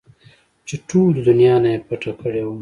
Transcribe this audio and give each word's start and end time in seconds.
چې 0.67 0.75
ټولې 0.89 1.19
دونيا 1.27 1.55
نه 1.63 1.69
يې 1.73 1.79
پټه 1.87 2.11
کړې 2.21 2.43
وه. 2.45 2.55